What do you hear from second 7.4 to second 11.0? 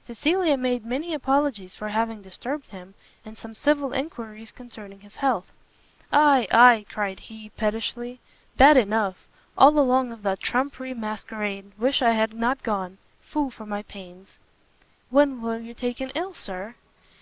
pettishly, "bad enough: all along of that trumpery